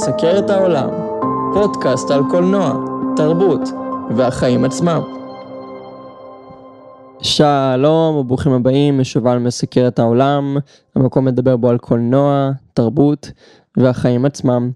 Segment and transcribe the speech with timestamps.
[0.00, 0.88] שובל מסקר את העולם,
[1.54, 2.72] פודקאסט על קולנוע,
[3.16, 3.60] תרבות
[4.16, 5.02] והחיים עצמם.
[7.22, 10.56] שלום וברוכים הבאים לשובל מסקר את העולם,
[10.96, 13.30] המקום לדבר בו על קולנוע, תרבות
[13.76, 14.70] והחיים עצמם.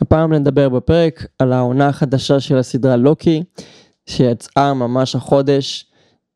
[0.00, 3.42] הפעם נדבר בפרק על העונה החדשה של הסדרה לוקי,
[4.06, 5.86] שיצאה ממש החודש,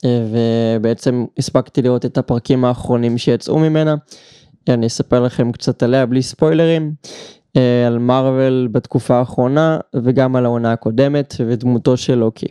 [0.04, 3.94] ובעצם הספקתי לראות את הפרקים האחרונים שיצאו ממנה.
[4.68, 6.92] אני אספר לכם קצת עליה בלי ספוילרים,
[7.86, 12.46] על מארוול בתקופה האחרונה וגם על העונה הקודמת ודמותו של לוקי.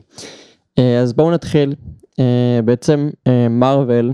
[0.79, 1.75] אה, אז בואו נתחיל.
[2.19, 3.09] אה, בעצם
[3.49, 4.13] מארוול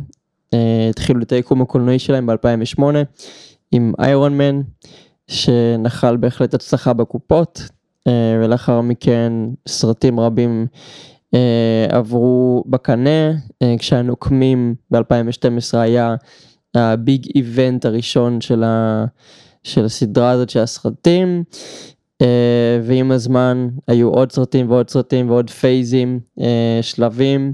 [0.89, 2.83] התחילו את היקום הקולנועי שלהם ב-2008
[3.71, 4.61] עם איירון מן
[5.27, 7.61] שנחל בהחלט הצלחה בקופות
[8.41, 9.33] ולאחר מכן
[9.67, 10.67] סרטים רבים
[11.89, 13.31] עברו בקנה
[13.79, 16.15] כשהנוקמים ב-2012 היה
[16.75, 19.05] ה big event הראשון של, ה,
[19.63, 21.43] של הסדרה הזאת של הסרטים.
[22.23, 22.25] אה,
[22.83, 26.43] ועם הזמן היו עוד סרטים ועוד סרטים ועוד פייזים, אה,
[26.81, 27.53] שלבים,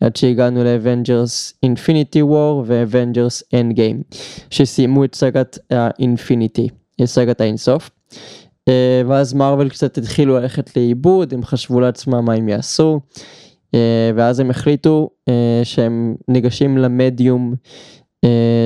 [0.00, 4.02] עד שהגענו ל Avengers Infinity War ו Avengers Endgame,
[4.50, 6.68] שסיימו את סגת ה Infinity,
[7.02, 7.90] את סגת האינסוף.
[8.10, 8.72] אה,
[9.06, 13.76] ואז מארוול קצת התחילו ללכת לאיבוד, הם חשבו לעצמם מה הם יעשו, אה,
[14.16, 15.32] ואז הם החליטו אה,
[15.64, 17.56] שהם ניגשים למדיום אה,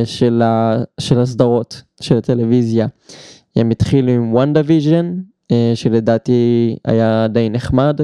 [0.05, 2.86] של, ה, של הסדרות של הטלוויזיה.
[3.56, 5.14] הם התחילו עם WandaVision,
[5.50, 8.00] אה, שלדעתי היה די נחמד,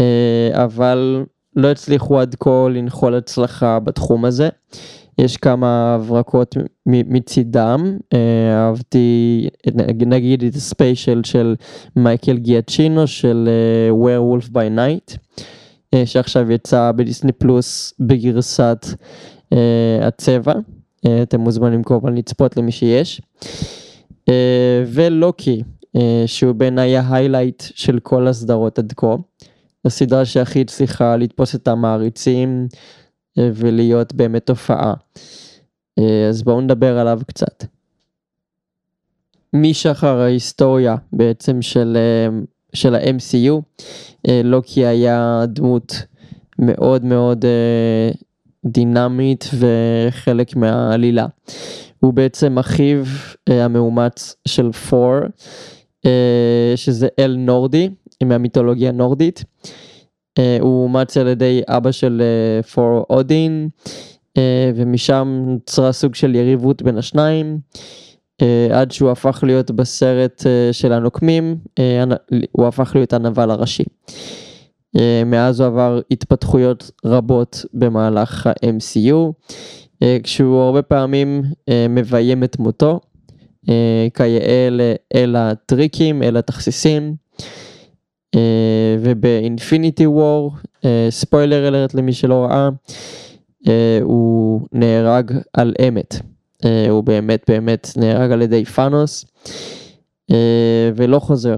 [0.00, 1.24] אה, אבל
[1.56, 4.48] לא הצליחו עד כה לנחול הצלחה בתחום הזה.
[5.18, 6.56] יש כמה הברקות
[6.86, 7.98] מצידם,
[8.52, 9.48] אהבתי
[10.06, 11.56] נגיד את ה special של
[11.96, 13.48] מייקל גיאצ'ינו של
[13.90, 15.16] Werewolf by Night,
[16.04, 18.86] שעכשיו יצא בדיסני פלוס בגרסת
[20.02, 23.20] הצבע, uh, אתם מוזמנים כמובן לצפות למי שיש.
[24.30, 24.32] Uh,
[24.86, 25.62] ולוקי,
[26.26, 29.14] שהוא בעיניי ההיילייט של כל הסדרות עד כה.
[29.84, 32.68] הסדרה שהכי הצליחה לתפוס את המעריצים
[33.38, 34.94] ולהיות באמת תופעה.
[36.28, 37.64] אז בואו נדבר עליו קצת.
[39.52, 41.96] משחר ההיסטוריה בעצם של,
[42.72, 43.60] של ה-MCU,
[44.44, 46.02] לוקי היה דמות
[46.58, 47.44] מאוד מאוד
[48.66, 51.26] דינמית וחלק מהעלילה.
[52.00, 53.04] הוא בעצם אחיו
[53.48, 55.14] אה, המאומץ של פור,
[56.06, 57.90] אה, שזה אל נורדי,
[58.22, 59.44] מהמיתולוגיה הנורדית.
[60.38, 62.22] אה, הוא אומץ על ידי אבא של
[62.74, 63.68] פור אודין,
[64.36, 67.58] אה, ומשם נוצרה סוג של יריבות בין השניים.
[68.42, 73.84] Uh, עד שהוא הפך להיות בסרט uh, של הנוקמים, uh, הוא הפך להיות הנבל הראשי.
[74.98, 79.32] אה, מאז הוא עבר התפתחויות רבות במהלך ה-MCU,
[80.02, 83.00] אה, כשהוא הרבה פעמים אה, מביים את מותו,
[84.14, 84.68] כיאה
[85.14, 87.14] אל הטריקים, אל התכסיסים.
[89.00, 90.52] ובאינפיניטי וור,
[91.10, 92.68] ספוילר אלרט למי שלא ראה,
[94.02, 96.14] הוא נהרג על אמת.
[96.90, 99.24] הוא באמת באמת נהרג על ידי פאנוס
[100.96, 101.56] ולא חוזר.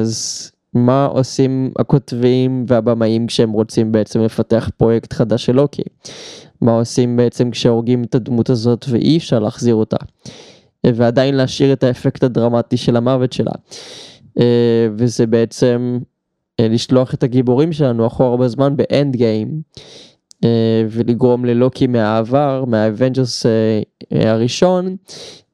[0.00, 5.82] אז מה עושים הכותבים והבמאים כשהם רוצים בעצם לפתח פרויקט חדש של לוקי?
[6.60, 9.96] מה עושים בעצם כשהורגים את הדמות הזאת ואי אפשר להחזיר אותה?
[10.86, 13.52] ועדיין להשאיר את האפקט הדרמטי של המוות שלה.
[14.40, 15.98] אה, וזה בעצם
[16.60, 19.62] אה, לשלוח את הגיבורים שלנו אחורה בזמן ב Endgame.
[20.44, 23.46] אה, ולגרום ללוקי מהעבר, מה Avengers
[24.10, 24.96] הראשון,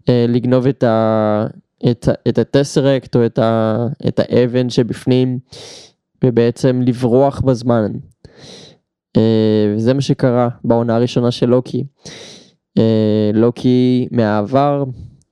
[0.08, 1.46] לגנוב את ה...
[1.90, 5.38] את, את ה Tesseract או את, ה, את האבן שבפנים
[6.24, 7.92] ובעצם לברוח בזמן.
[9.16, 11.84] אה, וזה מה שקרה בעונה הראשונה של לוקי.
[12.78, 14.84] אה, לוקי מהעבר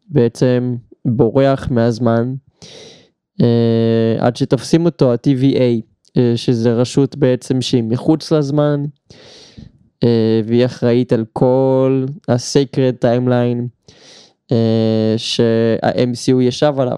[0.09, 2.35] בעצם בורח מהזמן
[3.43, 5.81] אה, עד שתופסים אותו ה-TVA
[6.37, 8.85] שזה רשות בעצם שהיא מחוץ לזמן
[10.45, 13.87] והיא אחראית על כל ה-sacred timeline
[15.17, 16.97] שה-MCU ישב עליו.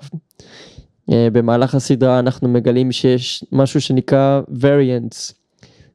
[1.13, 5.33] אה, במהלך הסדרה אנחנו מגלים שיש משהו שנקרא variants,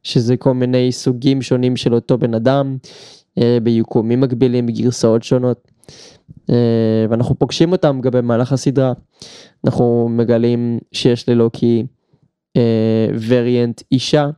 [0.04, 2.78] שזה כל מיני סוגים שונים של אותו בן אדם,
[3.38, 5.68] אה, ביקומים מקבילים, בגרסאות שונות.
[7.10, 8.94] ואנחנו פוגשים אותם גם במהלך הסדרה.
[9.66, 11.86] אנחנו מגלים שיש ללוקי
[13.30, 14.30] variant אישה,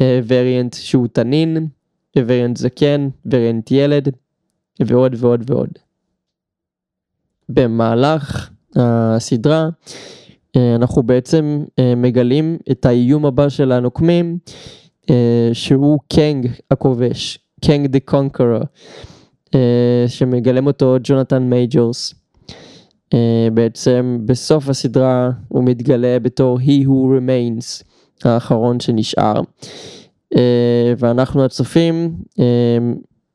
[0.00, 1.66] variant שהוא תנין,
[2.18, 4.08] variant זקן, variant ילד,
[4.80, 5.68] ועוד ועוד ועוד.
[7.48, 9.68] במהלך הסדרה
[10.56, 14.38] אה, אנחנו בעצם אה, מגלים את האיום הבא של הנוקמים
[15.10, 18.60] אה, שהוא קנג הכובש, Kang the Conqueror,
[20.06, 22.14] שמגלם אותו ג'ונתן מייג'ורס.
[23.54, 27.84] בעצם בסוף הסדרה הוא מתגלה בתור He Who Remains,
[28.24, 29.40] האחרון שנשאר.
[30.98, 32.14] ואנחנו הצופים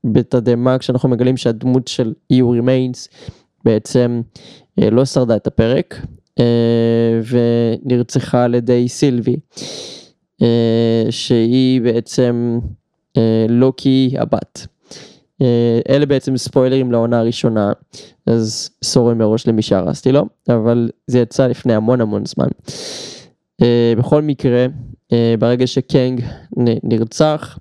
[0.03, 3.07] בתדהמה כשאנחנו מגלים שהדמות של He Who Remains
[3.65, 4.21] בעצם
[4.77, 6.05] לא שרדה את הפרק
[7.29, 9.35] ונרצחה על ידי סילבי,
[11.09, 12.59] שהיא בעצם
[13.49, 14.67] לוקי הבת.
[15.41, 17.71] אה, אלה בעצם ספוילרים לעונה הראשונה,
[18.25, 22.47] אז סורי מראש למי שהרסתי לו, אבל זה יצא לפני המון המון זמן.
[23.61, 24.65] אה, בכל מקרה,
[25.13, 26.21] אה, ברגע שקנג
[26.83, 27.59] נרצח,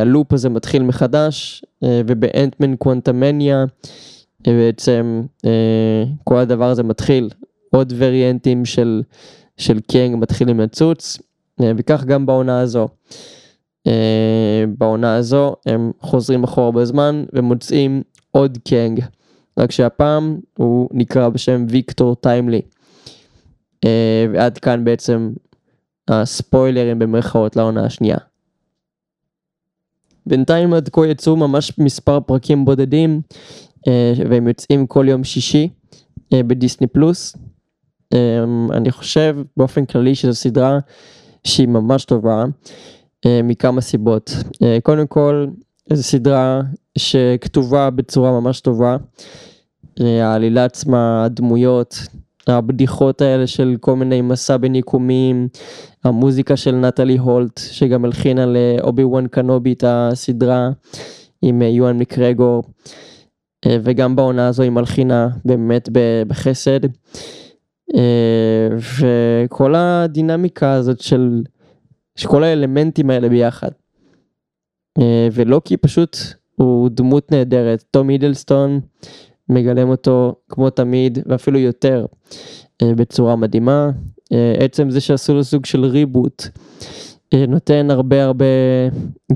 [0.00, 3.64] הלופ הזה מתחיל מחדש, ובאנטמן קוונטמניה,
[4.52, 5.22] בעצם
[6.24, 7.30] כל הדבר הזה מתחיל,
[7.70, 9.02] עוד וריאנטים של,
[9.56, 11.18] של קנג מתחילים לצוץ,
[11.60, 12.88] וכך גם בעונה הזו.
[13.86, 19.04] אה, בעונה הזו הם חוזרים אחורה בזמן ומוצאים עוד קנג,
[19.58, 22.62] רק שהפעם הוא נקרא בשם ויקטור טיימלי.
[23.84, 25.32] אה, ועד כאן בעצם
[26.08, 28.16] הספוילרים במרכאות לעונה השנייה.
[30.26, 33.73] בינתיים עד כה יצאו ממש מספר פרקים בודדים אה,
[34.30, 35.68] והם יוצאים כל יום שישי
[36.34, 37.36] בדיסני פלוס.
[38.72, 40.78] אני חושב באופן כללי שזו סדרה
[41.44, 42.44] שהיא ממש טובה.
[43.26, 44.30] אה, מכמה סיבות.
[44.62, 45.46] אה, קודם כל,
[45.92, 46.60] זו סדרה
[46.98, 48.96] שכתובה בצורה ממש טובה.
[50.00, 51.98] אה, העלילה עצמה, הדמויות,
[52.46, 55.48] הבדיחות האלה של כל מיני מסע בין יקומים,
[56.04, 60.70] המוזיקה של נטלי הולט, שגם הלחינה לאובי וואן קנובי את הסדרה
[61.42, 62.62] עם יואן מקרגור,
[63.66, 65.88] וגם בעונה הזו היא מלחינה באמת
[66.28, 66.80] בחסד.
[69.00, 71.42] וכל הדינמיקה הזאת של
[72.16, 73.70] שכל האלמנטים האלה ביחד.
[74.98, 76.16] אה, ולוקי פשוט
[76.54, 78.80] הוא דמות נהדרת, תום הידלסטון
[79.48, 82.06] מגלם אותו כמו תמיד ואפילו יותר
[82.82, 83.90] אה, בצורה מדהימה.
[84.32, 86.42] אה, עצם זה שעשו לו סוג של reboot
[87.48, 88.44] נותן הרבה הרבה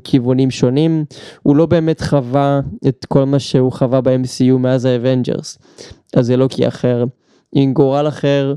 [0.05, 1.05] כיוונים שונים.
[1.43, 5.59] הוא לא באמת חווה את כל מה שהוא חווה ב-MCU מאז ה Avengers.
[6.17, 7.05] אז זה לוקי אחר,
[7.53, 8.55] עם גורל אחר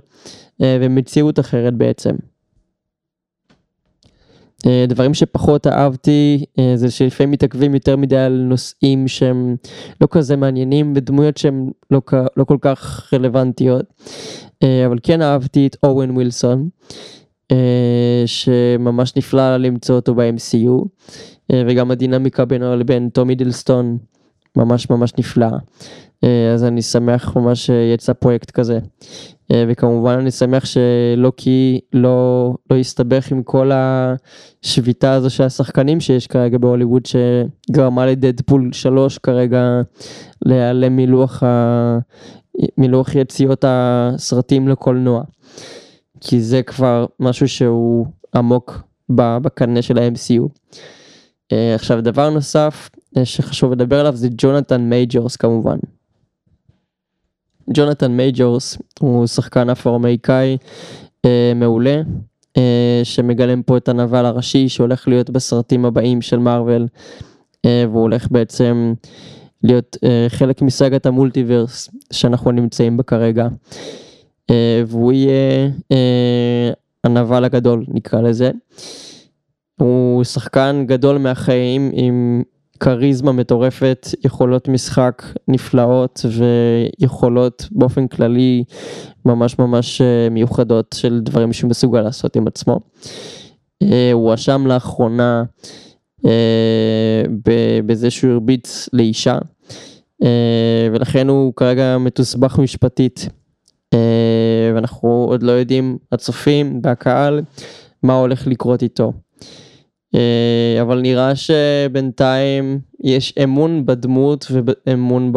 [0.59, 2.15] ומציאות אחרת בעצם.
[4.67, 9.55] אה, דברים שפחות אהבתי אה, זה שלפעמים מתעכבים יותר מדי על נושאים שהם
[10.01, 12.01] לא כזה מעניינים ודמויות שהן לא,
[12.37, 13.85] לא כל כך רלוונטיות.
[14.63, 16.69] אה, אבל כן אהבתי את אוון ווילסון,
[18.25, 20.85] שממש נפלא למצוא אותו ב-MCU,
[21.51, 23.97] וגם הדינמיקה בינו לבין טום הידלסטון
[24.55, 25.57] ממש ממש נפלאה.
[26.53, 28.79] אז אני שמח ממש שיצא פרויקט כזה.
[29.51, 36.27] אה, וכמובן אני שמח שלוקי לא, לא יסתבך עם כל השביתה הזו של השחקנים שיש
[36.27, 39.81] כרגע בהוליווד שגרמה לדדפול 3 כרגע
[40.45, 41.97] להיעלם מלוח, ה...
[42.77, 45.23] מלוח יציאות הסרטים לקולנוע.
[46.21, 50.47] כי זה כבר משהו שהוא עמוק בקאנון של ה-MCU.
[51.51, 55.77] אה, עכשיו דבר נוסף אה, שחשוב לדבר עליו זה ג'ונתן מייג'ורס כמובן.
[57.73, 60.57] ג'ונתן מייג'ורס הוא שחקן אפרו-אמריקאי
[61.25, 62.01] אה, מעולה,
[62.57, 66.87] אה, שמגלם פה את הנבל הראשי שהולך להיות בסרטים הבאים של מארוול,
[67.65, 68.93] אה, והוא הולך בעצם
[69.63, 73.43] להיות אה, חלק מסגת המולטיברס שאנחנו נמצאים בה כרגע.
[73.43, 73.49] אה,
[74.87, 76.71] והוא יהיה אה,
[77.03, 78.51] הנבל הגדול נקרא לזה.
[79.79, 82.43] הוא שחקן גדול מהחיים עם
[82.81, 86.25] כריזמה מטורפת, יכולות משחק נפלאות
[86.99, 88.63] ויכולות באופן כללי
[89.25, 92.79] ממש ממש אה, מיוחדות של דברים שהוא מסוגל לעשות עם עצמו.
[93.83, 95.43] אה, הוא הואשם לאחרונה
[96.25, 97.23] אה,
[97.85, 99.37] בזה שהוא הרביץ לאישה
[100.91, 103.27] ולכן הוא כרגע מתוסבך משפטית
[104.75, 107.41] ואנחנו עוד לא יודעים, הצופים והקהל,
[108.03, 109.13] מה הולך לקרות איתו.
[110.15, 114.51] אה, אבל נראה שבינתיים יש אמון בדמות
[114.87, 115.31] ואמון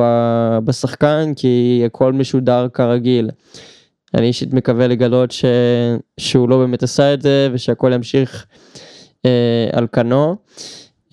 [0.64, 3.30] בשחקן כי הכל משודר כרגיל.
[4.14, 5.44] אני אישית מקווה לגלות ש...
[6.20, 8.46] שהוא לא באמת עשה את זה ושהכל ימשיך
[9.26, 10.36] אה, על כנו.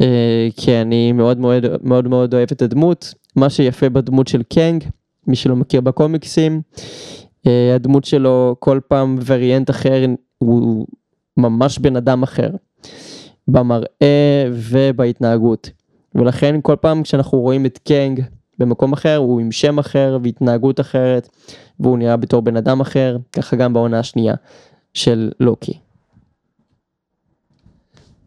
[0.01, 3.13] אה, כי אני מאוד מאוד מאוד מאוד אוהב את הדמות.
[3.35, 4.83] מה שיפה בדמות של קנג,
[5.27, 6.61] מי שלא מכיר בקומיקסים,
[7.45, 10.05] הדמות שלו כל פעם וריאנט אחר
[10.37, 10.87] הוא
[11.37, 12.49] ממש בן אדם אחר.
[13.47, 15.69] במראה ובהתנהגות.
[16.15, 18.21] ולכן כל פעם כשאנחנו רואים את קנג
[18.59, 21.29] במקום אחר, הוא עם שם אחר והתנהגות אחרת,
[21.79, 24.33] והוא נראה בתור בן אדם אחר, ככה גם בעונה השנייה
[24.93, 25.79] של לוקי.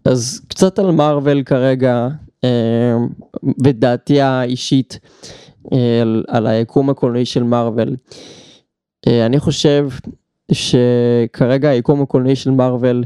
[0.05, 2.09] אז קצת על מארוול כרגע,
[3.65, 4.99] ודעתי אה, האישית,
[6.03, 7.97] על, על היקום הקולנועי של מארוול.
[9.07, 9.89] אני חושב
[10.53, 13.05] שכרגע היקום הקולנועי של מארוול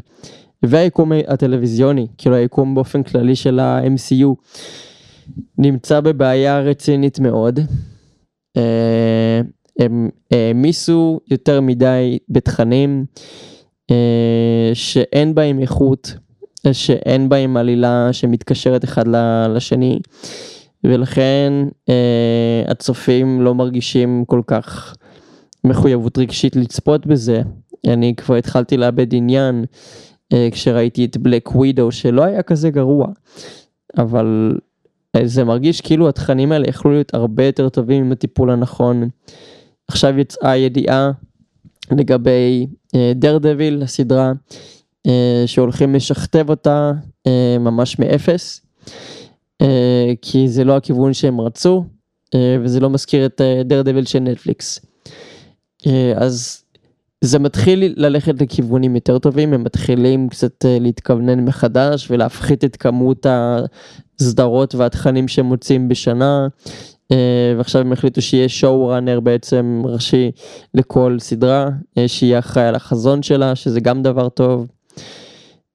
[0.62, 4.34] והיקום הטלוויזיוני, כאילו היקום באופן כללי של ה-MCU,
[5.58, 7.60] נמצא בבעיה רצינית מאוד.
[8.56, 9.40] אה,
[9.78, 13.04] הם העמיסו יותר מדי בתכנים
[13.90, 16.14] אה, שאין בהם איכות,
[16.72, 19.04] שאין בהם עלילה שמתקשרת אחד
[19.54, 19.98] לשני,
[20.84, 21.52] ולכן
[21.88, 24.94] אה, הצופים לא מרגישים כל כך
[25.68, 27.42] מחויבות רגשית לצפות בזה.
[27.87, 29.64] אני כבר התחלתי לאבד עניין
[30.50, 33.06] כשראיתי את בלק ווידו שלא היה כזה גרוע,
[33.98, 34.58] אבל
[35.25, 39.08] זה מרגיש כאילו התכנים האלה יכלו להיות הרבה יותר טובים עם הטיפול הנכון.
[39.88, 41.10] עכשיו יצאה ידיעה
[41.90, 42.66] לגבי
[43.14, 44.32] דר uh, דביל הסדרה
[45.06, 45.10] uh,
[45.46, 46.92] שהולכים לשכתב אותה
[47.28, 48.66] uh, ממש מאפס
[49.62, 49.66] uh,
[50.22, 51.84] כי זה לא הכיוון שהם רצו
[52.34, 54.88] uh, וזה לא מזכיר את דר דביל של נטפליקס.
[55.82, 56.62] Uh, אז
[57.20, 63.26] זה מתחיל ללכת לכיוונים יותר טובים, הם מתחילים קצת להתכוונן מחדש ולהפחית את כמות
[64.20, 66.49] הסדרות והתכנים שהם מוצאים בשנה,
[67.12, 70.30] אה, ועכשיו הם החליטו שיהיה שואו ראנר בעצם ראשי
[70.75, 71.68] לכל סדרה,
[71.99, 74.66] אה, שיהיה אחראי על החזון שלה, שזה גם דבר טוב.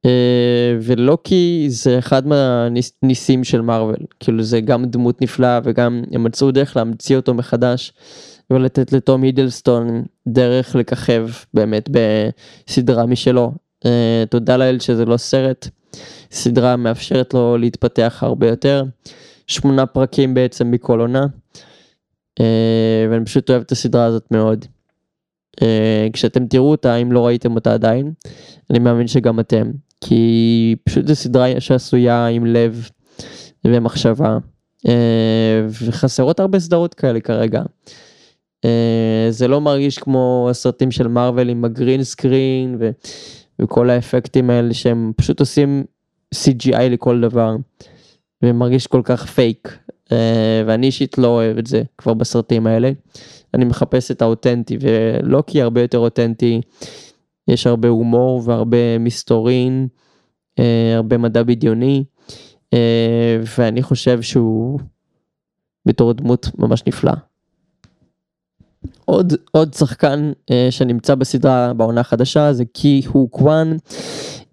[0.06, 6.52] אה, ולוקי זה אחד מהניסים של מארוול, כאילו זה גם דמות נפלאה וגם הם מצאו
[6.52, 7.94] דרך להמציא אותו מחדש
[8.54, 13.52] ולתת לתום הידלסטון דרך לככב באמת בסדרה משלו.
[14.30, 15.68] תודה לאל שזה לא סרט.
[16.32, 18.84] סדרה מאפשרת לו להתפתח הרבה יותר.
[19.48, 21.26] שמונה פרקים בעצם מכל עונה.
[22.40, 24.66] אה, ואני פשוט אוהב את הסדרה הזאת מאוד.
[25.62, 28.12] אה, כשאתם תראו אותה, אם לא ראיתם אותה עדיין,
[28.70, 29.72] אני מאמין שגם אתם.
[30.02, 32.90] כי פשוט זו סדרה שעשויה עם לב
[33.66, 34.38] ומחשבה.
[34.88, 37.62] אה, וחסרות הרבה סדרות כאלה כרגע.
[39.30, 42.90] זה לא מרגיש כמו הסרטים של מארוול עם הגרין סקרין ו...
[43.62, 45.84] וכל האפקטים האלה שהם פשוט עושים
[46.36, 47.56] CGI לכל דבר.
[48.44, 49.78] ומרגיש כל כך פייק.
[50.12, 52.92] אה, ואני אישית לא אוהב את זה כבר בסרטים האלה.
[53.54, 56.62] אני מחפש את האותנטי ולא כי הרבה יותר אותנטי.
[57.48, 59.88] יש הרבה הומור והרבה מסתורין,
[60.60, 62.04] אה, הרבה מדע בדיוני,
[62.74, 64.80] אה, ואני חושב שהוא
[65.86, 67.12] בתור דמות ממש נפלא.
[69.06, 70.32] עוד, עוד שחקן
[70.70, 73.78] שנמצא בסדרה בעונה החדשה זה קי הו קוואן,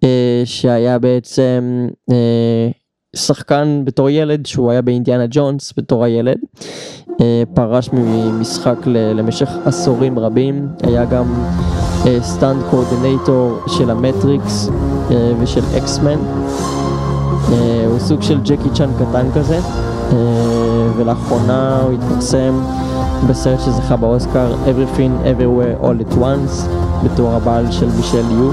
[0.05, 2.71] אה, שהיה בעצם אה,
[3.17, 6.39] שחקן בתור ילד שהוא היה באינדיאנה ג'ונס בתור הילד.
[7.21, 11.47] אה, פרש ממשחק למשך עשורים רבים, היה גם
[12.21, 14.69] stunt coordinator של המטריקס
[15.41, 16.19] ושל X-Men.
[17.87, 19.59] הוא סוג של ג'קי צ'אן קטן כזה,
[20.97, 22.61] ולאחרונה הוא התפרסם
[23.29, 26.69] בסרט שזכה באוסקר Everything Everywhere All at Once
[27.05, 28.51] בתור הבעל של מישל יו.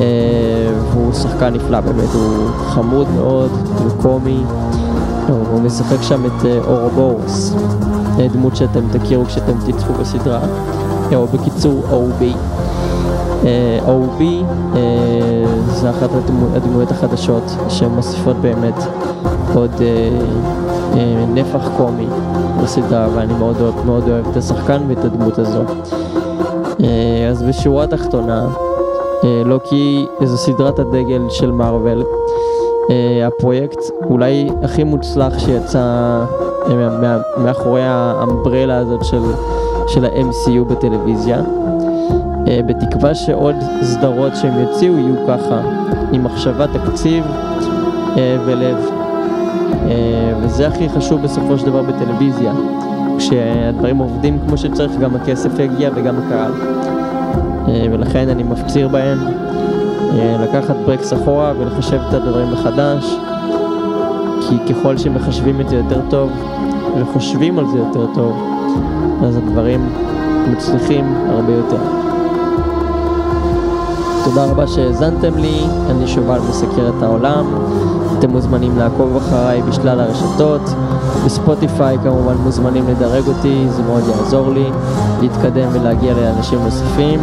[0.00, 4.42] אה, והוא שחקן נפלא באמת, הוא חמוד מאוד, הוא קומי,
[5.28, 7.54] הוא משחק שם את אה, אורובורוס,
[8.18, 10.40] אה, דמות שאתם תכירו כשאתם תצפו בסדרה,
[11.14, 12.24] או בקיצור OB.
[13.86, 14.22] OB
[15.72, 16.10] זה אחת
[16.54, 18.74] הדמויות החדשות שמוסיפות באמת
[19.54, 19.70] עוד
[21.34, 22.06] נפח קומי
[22.62, 25.62] בסדרה ואני מאוד, מאוד אוהב את השחקן ואת הדמות הזו.
[27.30, 28.48] אז בשורה התחתונה
[29.24, 32.04] אה, לא כי איזו סדרת הדגל של מארוול.
[32.90, 35.78] אה, הפרויקט אולי הכי מוצלח שיצא
[36.66, 39.22] אה, מאחורי האמברלה הזאת של,
[39.88, 41.42] של ה-MCU בטלוויזיה.
[42.66, 45.60] בתקווה שעוד סדרות שהם יוציאו יהיו ככה,
[46.12, 47.24] עם מחשבה, תקציב
[48.46, 48.97] ולב.
[50.42, 52.52] וזה הכי חשוב בסופו של דבר בטלוויזיה.
[53.18, 56.52] כשהדברים עובדים כמו שצריך, גם הכסף יגיע וגם הקהל.
[57.68, 59.18] אה, ולכן אני מפציר בהם
[60.12, 63.14] אה, לקחת ברקס אחורה ולחשב את הדברים מחדש,
[64.48, 66.30] כי ככל שמחשבים את זה יותר טוב
[67.00, 68.36] וחושבים על זה יותר טוב,
[69.24, 69.88] אז הדברים
[70.52, 71.82] מצליחים הרבה יותר.
[74.24, 77.46] תודה רבה שהאזנתם לי, אני שובל מסקר את העולם.
[78.18, 80.60] אתם מוזמנים לעקוב אחריי בשלל הרשתות.
[81.24, 84.70] בספוטיפיי כמובן מוזמנים לדרג אותי, זה מאוד יעזור לי
[85.20, 87.20] להתקדם ולהגיע לאנשים נוספים,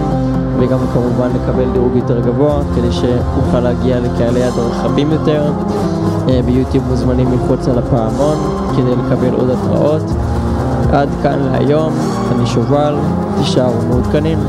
[0.60, 5.52] וגם כמובן לקבל דירוג יותר גבוה, כדי שאוכל להגיע לקהלי יד רחבים יותר.
[6.30, 8.38] אה, ביוטיוב מוזמנים ללחוץ על הפעמון
[8.78, 10.04] כדי לקבל עוד התראות.
[10.94, 11.94] עד כאן להיום,
[12.36, 12.96] אני שובל,
[13.38, 14.40] תישארו מעודכנים.